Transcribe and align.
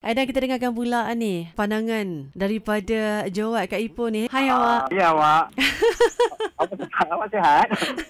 Aidan 0.00 0.24
kita 0.24 0.40
dengarkan 0.40 0.72
pula 0.72 1.12
ni 1.12 1.52
pandangan 1.52 2.32
daripada 2.32 3.28
Jawad 3.28 3.68
Kak 3.68 3.84
Ipoh 3.84 4.08
ni. 4.08 4.32
Hai 4.32 4.48
awak. 4.48 4.88
Ya, 4.96 5.12
awak. 5.12 5.52
awak 6.56 6.72
sihat? 6.72 7.06
Awak 7.12 7.28
sihat? 7.28 7.66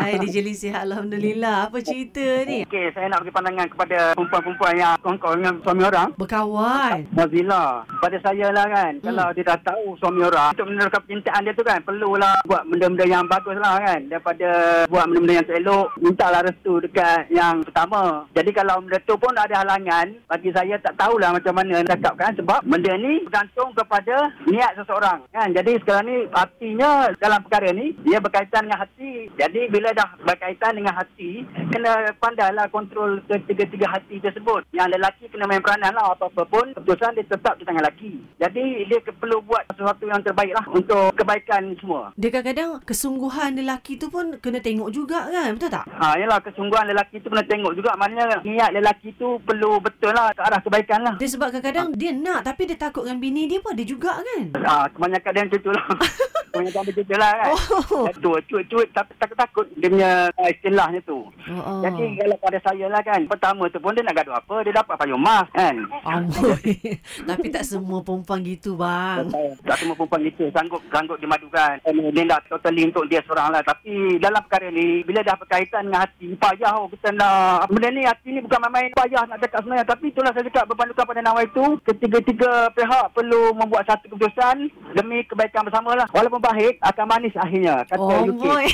Hai 0.00 0.16
DJ 0.16 0.48
sihat 0.56 0.88
Alhamdulillah. 0.88 1.68
Apa 1.68 1.84
cerita 1.84 2.24
ni? 2.48 2.64
Okey, 2.64 2.88
saya 2.96 3.12
nak 3.12 3.20
bagi 3.20 3.36
pandangan 3.36 3.68
kepada 3.68 3.98
perempuan-perempuan 4.16 4.74
yang 4.80 4.96
kongkong 5.04 5.34
dengan 5.36 5.54
suami 5.60 5.82
orang. 5.84 6.08
Berkawan. 6.16 7.04
Mozilla. 7.12 7.84
Pada 8.00 8.16
saya 8.24 8.48
lah 8.48 8.64
kan, 8.64 8.96
hmm. 8.96 9.04
kalau 9.04 9.26
dia 9.36 9.44
dah 9.44 9.58
tahu 9.60 9.84
suami 10.00 10.24
orang, 10.24 10.56
untuk 10.56 10.72
meneruskan 10.72 11.00
percintaan 11.04 11.44
dia 11.44 11.52
tu 11.52 11.64
kan, 11.68 11.78
perlulah 11.84 12.32
buat 12.48 12.64
benda-benda 12.64 13.04
yang 13.04 13.28
bagus 13.28 13.60
lah 13.60 13.76
kan. 13.76 14.00
Daripada 14.08 14.48
buat 14.88 15.04
benda-benda 15.04 15.34
yang 15.36 15.46
tak 15.52 15.60
elok, 15.60 15.86
mintalah 16.00 16.40
restu 16.48 16.72
dekat 16.80 17.20
yang 17.28 17.60
pertama. 17.60 18.24
Jadi 18.32 18.50
kalau 18.56 18.80
benda 18.80 18.98
tu 19.04 19.14
pun 19.20 19.36
ada 19.36 19.54
halangan, 19.60 20.06
bagi 20.32 20.48
saya 20.56 20.80
tak 20.80 20.96
tahulah 20.96 21.36
macam 21.36 21.52
mana 21.52 21.84
nak 21.84 21.92
cakap 21.92 22.14
kan. 22.16 22.32
Sebab 22.40 22.64
benda 22.64 22.96
ni 22.96 23.20
bergantung 23.28 23.68
kepada 23.76 24.32
niat 24.48 24.72
seseorang 24.80 25.28
kan. 25.28 25.52
Jadi 25.52 25.76
sekarang 25.84 26.08
ni 26.08 26.16
artinya 26.32 27.12
dalam 27.20 27.44
perkara 27.44 27.68
ni, 27.76 27.92
dia 28.00 28.16
berkaitan 28.16 28.64
dengan 28.64 28.80
hati. 28.80 29.28
Jadi 29.36 29.68
bila 29.68 29.89
dah 29.94 30.08
berkaitan 30.22 30.78
dengan 30.78 30.94
hati, 30.96 31.44
kena 31.70 32.14
pandailah 32.18 32.66
kontrol 32.70 33.20
ketiga-tiga 33.26 33.86
hati 33.90 34.22
tersebut. 34.22 34.66
Yang 34.74 34.98
lelaki 34.98 35.24
kena 35.30 35.46
main 35.46 35.62
peranan 35.62 35.94
lah 35.94 36.14
apa-apa 36.14 36.42
pun, 36.46 36.66
keputusan 36.76 37.16
dia 37.18 37.26
tetap 37.26 37.54
di 37.58 37.64
tangan 37.66 37.82
lelaki. 37.82 38.12
Jadi 38.40 38.64
dia 38.88 38.98
perlu 39.10 39.42
buat 39.44 39.66
sesuatu 39.74 40.04
yang 40.06 40.22
terbaik 40.22 40.52
lah 40.54 40.64
untuk 40.72 41.12
kebaikan 41.14 41.74
semua. 41.78 42.14
Dia 42.16 42.30
kadang-kadang 42.32 42.82
kesungguhan 42.84 43.56
lelaki 43.58 44.00
tu 44.00 44.08
pun 44.08 44.38
kena 44.38 44.58
tengok 44.62 44.90
juga 44.90 45.28
kan? 45.28 45.52
Betul 45.54 45.70
tak? 45.70 45.84
Ha, 45.90 46.16
yalah 46.18 46.40
kesungguhan 46.40 46.88
lelaki 46.90 47.20
tu 47.20 47.28
kena 47.28 47.44
tengok 47.44 47.72
juga 47.76 47.94
maknanya 47.96 48.40
niat 48.42 48.70
lelaki 48.74 49.12
tu 49.18 49.38
perlu 49.42 49.78
betul 49.82 50.14
lah 50.14 50.32
ke 50.34 50.42
arah 50.42 50.60
kebaikan 50.62 51.00
lah. 51.04 51.14
Dia 51.18 51.28
sebab 51.28 51.52
kadang-kadang 51.52 51.92
dia 51.94 52.10
nak 52.14 52.46
tapi 52.46 52.66
dia 52.66 52.78
takut 52.78 53.04
dengan 53.04 53.18
bini 53.20 53.46
dia 53.50 53.58
pun 53.60 53.74
ada 53.74 53.84
juga 53.84 54.20
kan? 54.20 54.42
Ha, 54.56 54.88
kebanyakan 54.92 55.30
dia 55.34 55.42
macam 55.46 55.60
tu 55.60 55.70
lah. 55.72 55.86
dia 56.50 56.60
macam 56.66 56.82
tu 56.90 57.16
lah 57.16 57.32
kan. 57.38 57.52
Oh. 57.90 58.06
Tu, 58.10 58.30
cuit-cuit 58.50 58.88
tapi 58.92 59.12
takut-takut 59.16 59.66
dia 59.78 59.88
punya 59.88 60.12
istilahnya 60.50 61.00
tu. 61.06 61.26
Oh, 61.26 61.54
oh. 61.56 61.80
Jadi 61.82 62.18
kalau 62.20 62.36
pada 62.42 62.58
saya 62.62 62.86
lah 62.90 63.00
kan, 63.02 63.20
pertama 63.24 63.66
tu 63.70 63.78
pun 63.78 63.94
dia 63.94 64.04
nak 64.04 64.16
gaduh 64.18 64.36
apa, 64.36 64.54
dia 64.66 64.72
dapat 64.74 64.94
payung 64.98 65.22
mas 65.22 65.46
kan. 65.54 65.74
Amboi. 66.04 66.74
tapi 67.30 67.46
tak 67.48 67.64
semua 67.64 68.02
perempuan 68.02 68.40
gitu 68.42 68.74
bang. 68.76 69.30
Tak 69.64 69.76
semua 69.78 69.94
perempuan 69.94 70.20
gitu 70.26 70.44
sanggup 70.50 70.82
sanggup 70.90 71.18
dimadukan. 71.22 71.78
Eh, 71.86 71.92
Dia 72.12 72.24
nak 72.26 72.44
totally 72.50 72.86
untuk 72.86 73.06
dia 73.06 73.22
seorang 73.24 73.54
lah. 73.54 73.62
Tapi 73.64 74.18
dalam 74.18 74.42
perkara 74.46 74.68
ni, 74.68 75.06
bila 75.06 75.22
dah 75.22 75.36
berkaitan 75.38 75.88
dengan 75.88 76.04
hati, 76.04 76.34
payah 76.36 76.72
oh, 76.76 76.90
kita 76.90 77.14
nak... 77.14 77.70
Benda 77.70 77.88
ni, 77.92 78.02
hati 78.04 78.28
ni 78.34 78.40
bukan 78.42 78.58
main-main. 78.66 78.90
Payah 78.96 79.22
nak 79.30 79.38
cakap 79.40 79.62
sebenarnya. 79.62 79.86
Tapi 79.86 80.04
itulah 80.10 80.30
saya 80.34 80.44
cakap 80.46 80.64
berpandukan 80.68 81.04
pada 81.06 81.22
nawai 81.22 81.46
itu. 81.46 81.64
Ketiga-tiga 81.86 82.52
pihak 82.74 83.06
perlu 83.14 83.54
membuat 83.54 83.86
satu 83.86 84.10
keputusan 84.10 84.56
demi 84.98 85.22
kebaikan 85.24 85.64
bersama 85.64 85.94
lah. 85.94 86.06
Walaupun 86.10 86.39
pahit, 86.40 86.74
akan 86.80 87.04
manis 87.06 87.34
akhirnya. 87.36 87.84
Kata 87.86 88.00
Oh 88.00 88.24
UK. 88.26 88.40
boy. 88.40 88.66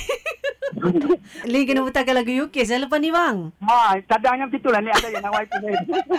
Lee 1.50 1.64
kena 1.66 1.82
putarkan 1.82 2.14
lagu 2.22 2.30
UK 2.30 2.66
saya 2.66 2.84
lepas 2.84 2.98
ni 3.00 3.10
bang. 3.10 3.50
Ha, 3.64 3.98
cadangannya 4.06 4.50
macam 4.50 4.60
itulah 4.60 4.80
ni 4.82 4.90
ada 4.92 5.08
yang 5.08 5.24
nawai 5.24 5.44
itu. 5.46 5.56